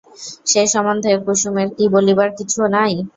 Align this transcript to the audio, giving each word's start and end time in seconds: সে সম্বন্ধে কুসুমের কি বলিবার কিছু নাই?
সে 0.45 0.61
সম্বন্ধে 0.73 1.11
কুসুমের 1.25 1.67
কি 1.75 1.85
বলিবার 1.93 2.29
কিছু 2.37 2.59
নাই? 2.75 2.93